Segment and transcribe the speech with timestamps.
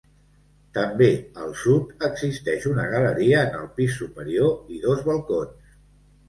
[0.77, 1.09] També
[1.41, 5.71] al sud existeix una galeria en el pis superior i dos balcons.